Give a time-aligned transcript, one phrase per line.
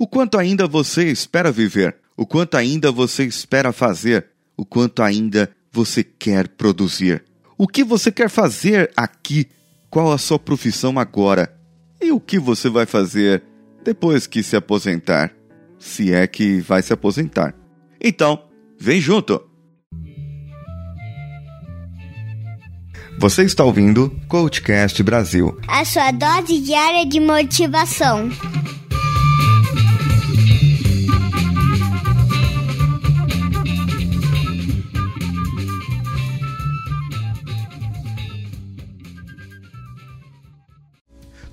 [0.00, 1.96] O quanto ainda você espera viver?
[2.16, 4.26] O quanto ainda você espera fazer?
[4.56, 7.24] O quanto ainda você quer produzir?
[7.56, 9.48] O que você quer fazer aqui?
[9.90, 11.52] Qual a sua profissão agora?
[12.00, 13.42] E o que você vai fazer
[13.82, 15.32] depois que se aposentar?
[15.80, 17.52] Se é que vai se aposentar.
[18.00, 18.44] Então,
[18.78, 19.42] vem junto!
[23.18, 28.30] Você está ouvindo Coachcast Brasil a sua dose diária de motivação.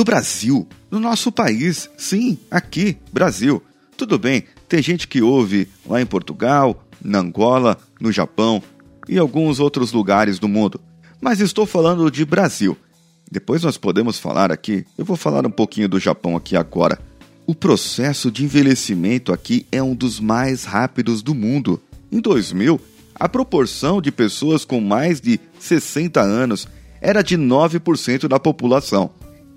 [0.00, 3.62] No Brasil, no nosso país, sim, aqui, Brasil.
[3.98, 8.62] Tudo bem, tem gente que ouve lá em Portugal, na Angola, no Japão
[9.06, 10.80] e alguns outros lugares do mundo
[11.20, 12.74] mas estou falando de Brasil.
[13.30, 16.98] Depois nós podemos falar aqui, eu vou falar um pouquinho do Japão aqui agora.
[17.46, 21.78] O processo de envelhecimento aqui é um dos mais rápidos do mundo.
[22.10, 22.80] Em 2000,
[23.14, 26.66] a proporção de pessoas com mais de 60 anos
[27.02, 29.10] era de 9% da população.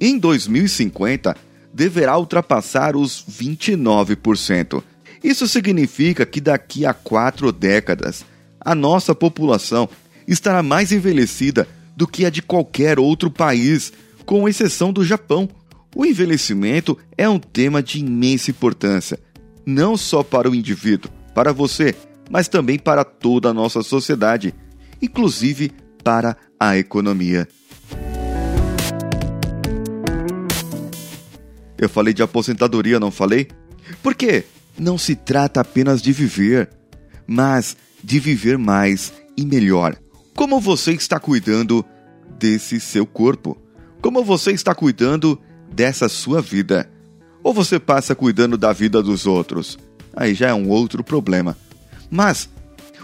[0.05, 1.33] Em 2050,
[1.73, 4.83] deverá ultrapassar os 29%.
[5.23, 8.25] Isso significa que daqui a quatro décadas,
[8.59, 9.87] a nossa população
[10.27, 11.65] estará mais envelhecida
[11.95, 13.93] do que a de qualquer outro país,
[14.25, 15.47] com exceção do Japão.
[15.95, 19.17] O envelhecimento é um tema de imensa importância,
[19.65, 21.95] não só para o indivíduo, para você,
[22.29, 24.53] mas também para toda a nossa sociedade,
[25.01, 25.71] inclusive
[26.03, 27.47] para a economia.
[31.83, 33.49] Eu falei de aposentadoria, não falei?
[34.01, 34.45] Porque
[34.79, 36.69] não se trata apenas de viver,
[37.27, 39.97] mas de viver mais e melhor.
[40.33, 41.85] Como você está cuidando
[42.39, 43.61] desse seu corpo?
[44.01, 45.37] Como você está cuidando
[45.73, 46.89] dessa sua vida?
[47.43, 49.77] Ou você passa cuidando da vida dos outros?
[50.15, 51.57] Aí já é um outro problema.
[52.09, 52.49] Mas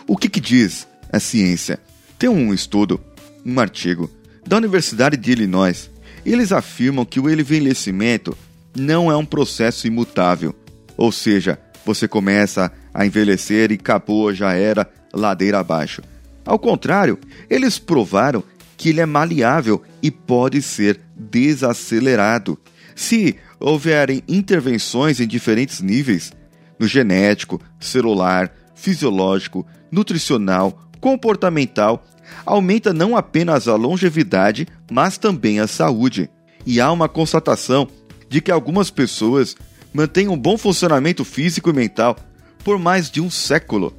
[0.08, 1.82] o que, que diz a ciência?
[2.18, 2.98] Tem um estudo,
[3.45, 4.10] um artigo
[4.48, 5.92] da Universidade de Illinois.
[6.26, 8.38] Eles afirmam que o envelhecimento
[8.76, 10.54] não é um processo imutável.
[10.98, 16.02] Ou seja, você começa a envelhecer e acabou, já era ladeira abaixo.
[16.46, 17.20] Ao contrário,
[17.50, 18.44] eles provaram
[18.78, 22.58] que ele é maleável e pode ser desacelerado.
[22.96, 26.32] Se houverem intervenções em diferentes níveis
[26.80, 32.06] no genético, celular, fisiológico, nutricional, comportamental,
[32.46, 36.30] aumenta não apenas a longevidade, mas também a saúde.
[36.66, 37.88] E há uma constatação
[38.30, 39.56] de que algumas pessoas
[39.94, 42.16] mantêm um bom funcionamento físico e mental
[42.64, 43.94] por mais de um século.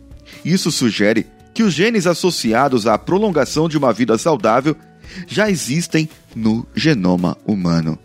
[0.44, 4.76] Isso sugere que os genes associados à prolongação de uma vida saudável
[5.26, 7.98] já existem no genoma humano.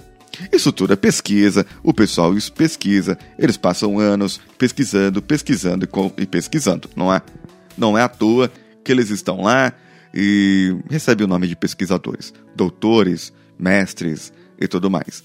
[0.52, 5.88] Isso tudo é pesquisa, o pessoal pesquisa, eles passam anos pesquisando, pesquisando
[6.18, 7.22] e pesquisando, não é?
[7.78, 8.52] Não é à toa
[8.84, 9.72] que eles estão lá
[10.14, 15.24] e recebem o nome de pesquisadores, doutores, mestres e tudo mais.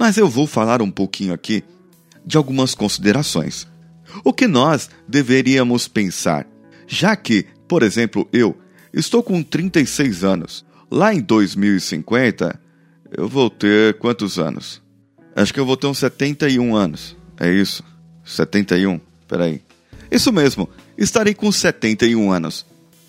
[0.00, 1.62] Mas eu vou falar um pouquinho aqui
[2.24, 3.68] de algumas considerações.
[4.24, 6.46] O que nós deveríamos pensar?
[6.86, 8.58] Já que, por exemplo, eu
[8.94, 12.58] estou com 36 anos, lá em 2050
[13.12, 14.80] eu vou ter quantos anos?
[15.36, 17.14] Acho que eu vou ter uns 71 anos.
[17.38, 17.84] É isso?
[18.24, 18.98] 71?
[19.28, 19.60] Peraí.
[20.10, 22.64] Isso mesmo, estarei com 71 anos.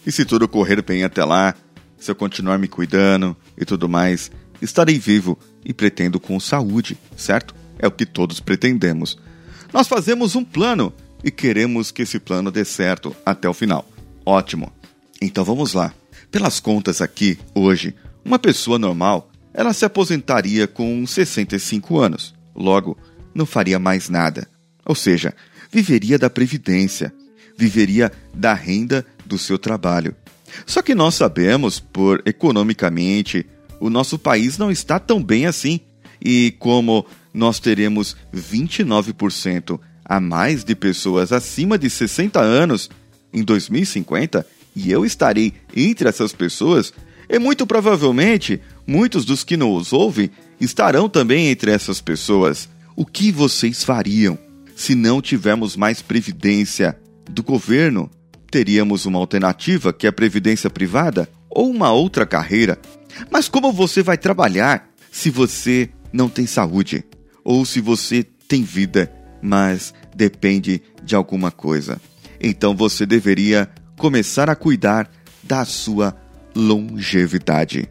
[0.06, 1.56] E se tudo correr bem até lá,
[1.98, 4.30] se eu continuar me cuidando e tudo mais,
[4.62, 7.56] estarei vivo e pretendo com saúde, certo?
[7.80, 9.18] É o que todos pretendemos.
[9.74, 13.88] Nós fazemos um plano e queremos que esse plano dê certo até o final.
[14.26, 14.72] Ótimo.
[15.22, 15.94] Então vamos lá.
[16.30, 22.34] Pelas contas aqui, hoje, uma pessoa normal, ela se aposentaria com 65 anos.
[22.56, 22.98] Logo,
[23.34, 24.48] não faria mais nada.
[24.86, 25.34] Ou seja,
[25.72, 27.14] viveria da previdência,
[27.58, 30.16] viveria da renda do seu trabalho.
[30.66, 33.46] Só que nós sabemos, por economicamente,
[33.82, 35.82] o nosso país não está tão bem assim.
[36.24, 42.90] E como nós teremos 29% a mais de pessoas acima de 60 anos
[43.34, 44.46] em 2050
[44.76, 46.94] e eu estarei entre essas pessoas,
[47.28, 50.30] e muito provavelmente muitos dos que nos ouvem
[50.60, 52.70] estarão também entre essas pessoas.
[52.96, 54.38] O que vocês fariam
[54.76, 56.98] se não tivermos mais previdência
[57.30, 58.10] do governo?
[58.50, 62.78] Teríamos uma alternativa que é a previdência privada ou uma outra carreira.
[63.30, 67.04] Mas como você vai trabalhar se você não tem saúde?
[67.44, 69.12] Ou se você tem vida,
[69.42, 72.00] mas depende de alguma coisa.
[72.40, 75.10] Então você deveria começar a cuidar
[75.44, 76.16] da sua
[76.56, 77.90] longevidade.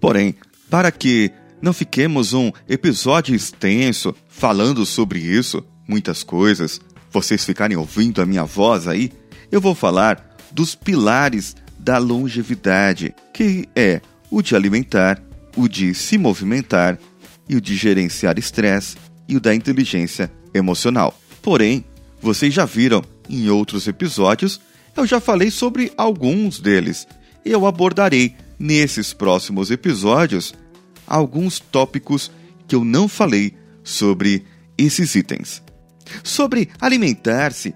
[0.00, 0.34] Porém,
[0.68, 8.20] para que não fiquemos um episódio extenso falando sobre isso, muitas coisas, vocês ficarem ouvindo
[8.20, 9.12] a minha voz aí,
[9.50, 14.00] eu vou falar dos pilares da longevidade, que é
[14.30, 15.22] o de alimentar,
[15.56, 16.98] o de se movimentar
[17.48, 18.96] e o de gerenciar estresse
[19.28, 21.18] e o da inteligência emocional.
[21.42, 21.84] Porém,
[22.20, 24.60] vocês já viram em outros episódios,
[24.96, 27.06] eu já falei sobre alguns deles.
[27.44, 30.54] Eu abordarei nesses próximos episódios
[31.06, 32.30] alguns tópicos
[32.68, 34.44] que eu não falei sobre
[34.78, 35.62] esses itens.
[36.22, 37.74] Sobre alimentar-se,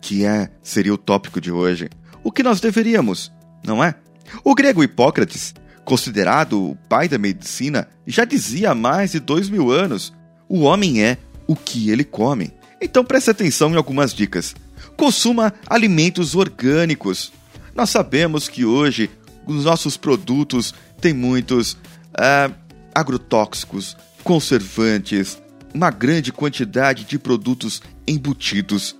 [0.00, 1.88] que é seria o tópico de hoje.
[2.26, 3.30] O que nós deveríamos,
[3.64, 3.94] não é?
[4.42, 9.70] O grego Hipócrates, considerado o pai da medicina, já dizia há mais de dois mil
[9.70, 10.12] anos:
[10.48, 12.52] o homem é o que ele come.
[12.80, 14.56] Então preste atenção em algumas dicas.
[14.96, 17.32] Consuma alimentos orgânicos.
[17.76, 19.08] Nós sabemos que hoje
[19.46, 22.52] os nossos produtos têm muitos uh,
[22.92, 25.40] agrotóxicos, conservantes,
[25.72, 28.96] uma grande quantidade de produtos embutidos.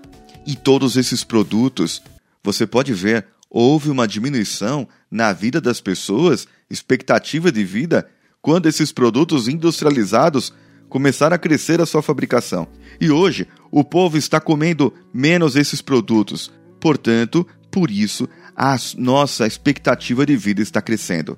[0.46, 2.00] E todos esses produtos,
[2.46, 8.08] você pode ver, houve uma diminuição na vida das pessoas, expectativa de vida,
[8.40, 10.52] quando esses produtos industrializados
[10.88, 12.68] começaram a crescer a sua fabricação.
[13.00, 16.52] E hoje, o povo está comendo menos esses produtos.
[16.80, 21.36] Portanto, por isso, a nossa expectativa de vida está crescendo.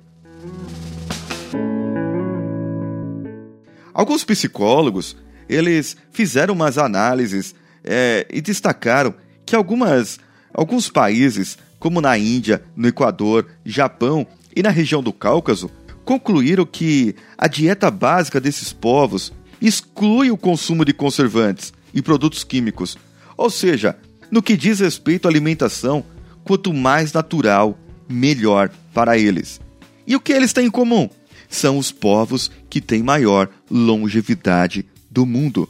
[3.91, 5.17] Alguns psicólogos
[5.49, 9.15] eles fizeram umas análises é, e destacaram
[9.49, 10.19] que algumas,
[10.53, 14.25] alguns países, como na Índia, no Equador, Japão
[14.55, 15.69] e na região do Cáucaso,
[16.03, 19.31] concluíram que a dieta básica desses povos
[19.61, 22.97] exclui o consumo de conservantes e produtos químicos.
[23.37, 23.95] Ou seja,
[24.31, 26.03] no que diz respeito à alimentação,
[26.43, 29.61] quanto mais natural, melhor para eles.
[30.05, 31.09] E o que eles têm em comum?
[31.47, 35.69] São os povos que têm maior longevidade do mundo.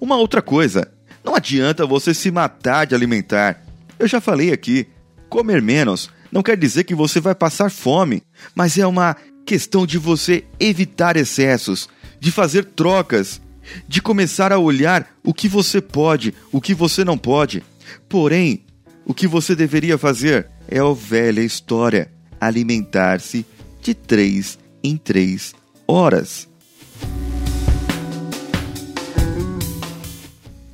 [0.00, 0.90] Uma outra coisa,
[1.24, 3.62] não adianta você se matar de alimentar.
[3.98, 4.86] Eu já falei aqui,
[5.28, 8.22] comer menos não quer dizer que você vai passar fome,
[8.54, 9.16] mas é uma
[9.46, 11.88] questão de você evitar excessos,
[12.20, 13.40] de fazer trocas,
[13.86, 17.64] de começar a olhar o que você pode, o que você não pode.
[18.08, 18.64] Porém,
[19.06, 23.46] o que você deveria fazer é a velha história: alimentar-se
[23.82, 25.54] de três em três
[25.86, 26.46] horas.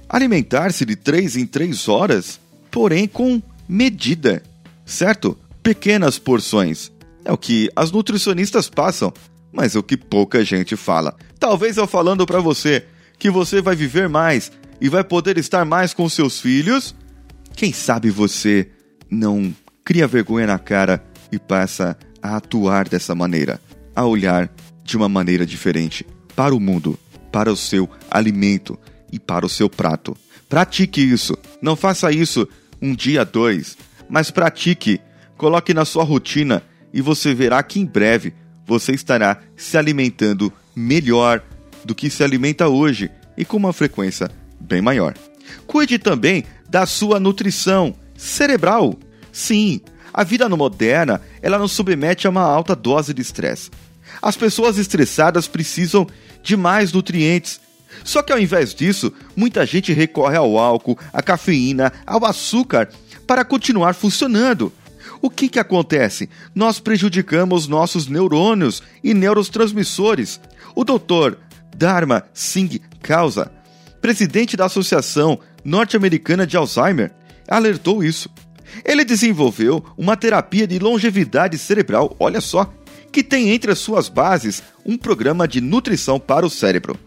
[0.08, 2.40] Alimentar-se de três em três horas,
[2.74, 4.42] porém com medida,
[4.84, 5.38] certo?
[5.62, 6.92] Pequenas porções.
[7.24, 9.10] É o que as nutricionistas passam
[9.54, 11.14] mas o que pouca gente fala.
[11.38, 12.84] Talvez eu falando para você
[13.18, 14.50] que você vai viver mais
[14.80, 16.94] e vai poder estar mais com seus filhos,
[17.54, 18.68] quem sabe você
[19.08, 19.54] não
[19.84, 23.60] cria vergonha na cara e passa a atuar dessa maneira,
[23.94, 24.50] a olhar
[24.82, 26.04] de uma maneira diferente
[26.34, 26.98] para o mundo,
[27.30, 28.76] para o seu alimento
[29.12, 30.16] e para o seu prato.
[30.48, 31.38] Pratique isso.
[31.62, 32.48] Não faça isso
[32.80, 33.76] um dia, dois,
[34.08, 35.00] mas pratique.
[35.36, 36.62] Coloque na sua rotina
[36.92, 38.32] e você verá que em breve
[38.66, 41.42] você estará se alimentando melhor
[41.84, 44.30] do que se alimenta hoje e com uma frequência
[44.60, 45.14] bem maior.
[45.66, 48.96] Cuide também da sua nutrição cerebral.
[49.32, 49.80] Sim,
[50.12, 53.70] a vida no moderna, ela nos submete a uma alta dose de estresse.
[54.22, 56.06] As pessoas estressadas precisam
[56.42, 57.60] de mais nutrientes.
[58.02, 62.88] Só que ao invés disso, muita gente recorre ao álcool, à cafeína, ao açúcar
[63.26, 64.72] para continuar funcionando.
[65.20, 66.28] O que, que acontece?
[66.54, 70.40] Nós prejudicamos nossos neurônios e neurotransmissores.
[70.74, 71.36] O Dr.
[71.76, 73.50] Dharma Singh Kausa,
[74.00, 77.10] presidente da Associação Norte-Americana de Alzheimer,
[77.48, 78.28] alertou isso.
[78.84, 82.72] Ele desenvolveu uma terapia de longevidade cerebral, olha só,
[83.12, 86.98] que tem entre as suas bases um programa de nutrição para o cérebro.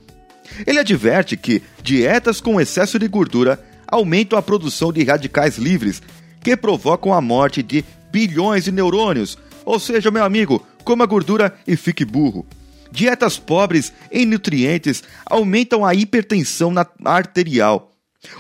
[0.66, 6.02] Ele adverte que dietas com excesso de gordura aumentam a produção de radicais livres,
[6.44, 9.38] que provocam a morte de bilhões de neurônios.
[9.66, 12.46] Ou seja, meu amigo, coma gordura e fique burro.
[12.92, 16.74] Dietas pobres em nutrientes aumentam a hipertensão
[17.04, 17.92] arterial,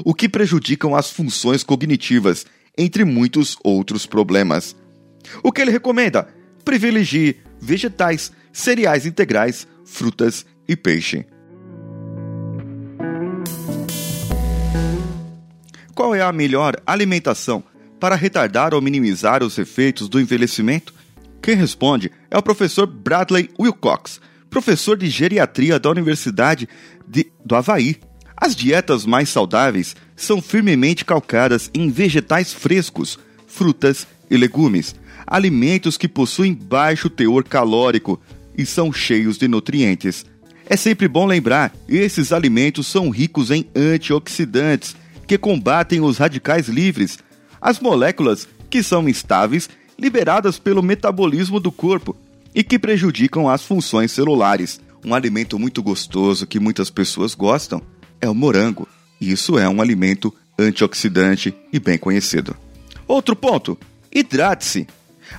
[0.03, 2.45] o que prejudicam as funções cognitivas,
[2.77, 4.75] entre muitos outros problemas.
[5.43, 6.27] O que ele recomenda?
[6.63, 11.25] Privilegie vegetais, cereais integrais, frutas e peixe.
[16.17, 17.63] É a melhor alimentação
[17.99, 20.93] para retardar ou minimizar os efeitos do envelhecimento?
[21.41, 24.19] Quem responde é o professor Bradley Wilcox,
[24.49, 26.67] professor de geriatria da Universidade
[27.07, 27.97] de, do Havaí.
[28.35, 34.95] As dietas mais saudáveis são firmemente calcadas em vegetais frescos, frutas e legumes,
[35.25, 38.19] alimentos que possuem baixo teor calórico
[38.57, 40.25] e são cheios de nutrientes.
[40.69, 44.95] É sempre bom lembrar, esses alimentos são ricos em antioxidantes,
[45.27, 47.19] que combatem os radicais livres,
[47.61, 49.69] as moléculas que são instáveis
[49.99, 52.15] liberadas pelo metabolismo do corpo
[52.55, 54.79] e que prejudicam as funções celulares.
[55.05, 57.81] Um alimento muito gostoso que muitas pessoas gostam
[58.21, 58.87] é o morango.
[59.19, 62.55] Isso é um alimento antioxidante e bem conhecido.
[63.07, 63.77] Outro ponto:
[64.11, 64.87] hidrate-se.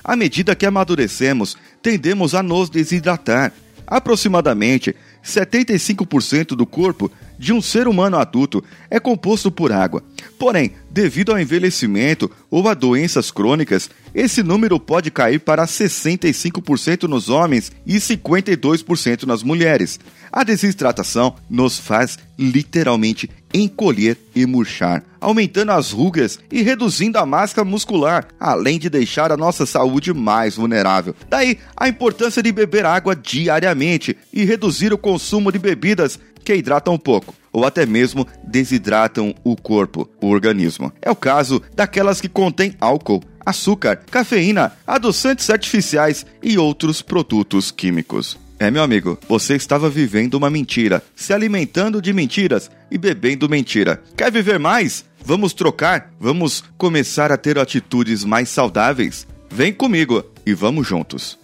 [0.03, 3.51] À medida que amadurecemos, tendemos a nos desidratar.
[3.87, 10.03] Aproximadamente 75% do corpo de um ser humano adulto é composto por água.
[10.37, 17.29] Porém, devido ao envelhecimento ou a doenças crônicas, esse número pode cair para 65% nos
[17.29, 19.99] homens e 52% nas mulheres.
[20.31, 27.63] A desidratação nos faz literalmente encolher e murchar, aumentando as rugas e reduzindo a massa
[27.65, 31.15] muscular, além de deixar a nossa saúde mais vulnerável.
[31.27, 36.93] Daí a importância de beber água diariamente e reduzir o consumo de bebidas que hidratam
[36.93, 40.91] um pouco ou até mesmo desidratam o corpo, o organismo.
[41.01, 48.37] É o caso daquelas que contêm álcool, açúcar, cafeína, adoçantes artificiais e outros produtos químicos.
[48.59, 54.03] É, meu amigo, você estava vivendo uma mentira, se alimentando de mentiras e bebendo mentira.
[54.17, 55.05] Quer viver mais?
[55.23, 56.11] Vamos trocar?
[56.19, 59.25] Vamos começar a ter atitudes mais saudáveis?
[59.49, 61.39] Vem comigo e vamos juntos.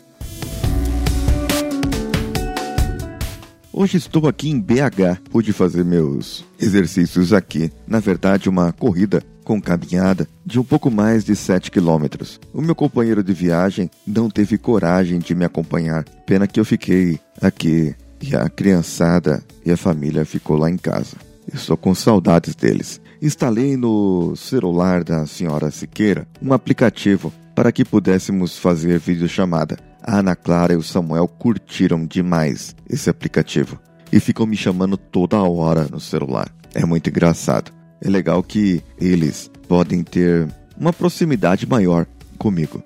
[3.77, 5.19] Hoje estou aqui em BH.
[5.29, 7.69] Pude fazer meus exercícios aqui.
[7.85, 12.39] Na verdade, uma corrida com caminhada de um pouco mais de 7 quilômetros.
[12.53, 16.05] O meu companheiro de viagem não teve coragem de me acompanhar.
[16.25, 21.17] Pena que eu fiquei aqui e a criançada e a família ficou lá em casa.
[21.53, 23.01] Estou com saudades deles.
[23.21, 29.77] Instalei no celular da senhora Siqueira um aplicativo para que pudéssemos fazer videochamada.
[30.07, 33.79] A Ana Clara e o Samuel curtiram demais esse aplicativo
[34.11, 36.47] e ficam me chamando toda hora no celular.
[36.75, 37.71] É muito engraçado.
[37.99, 40.47] É legal que eles podem ter
[40.77, 42.05] uma proximidade maior
[42.37, 42.83] comigo.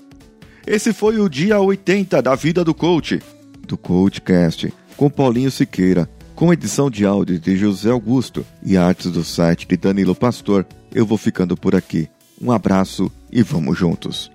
[0.65, 3.21] Esse foi o dia 80 da vida do coach,
[3.67, 9.25] do Coachcast, com Paulinho Siqueira, com edição de áudio de José Augusto e artes do
[9.25, 10.65] site de Danilo Pastor.
[10.93, 12.07] Eu vou ficando por aqui.
[12.41, 14.31] Um abraço e vamos juntos.